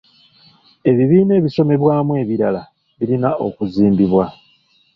Ebibiina 0.89 1.33
ebisomebwamu 1.39 2.13
ebirala 2.21 2.61
birina 2.97 3.29
okuzimbibwa. 3.47 4.25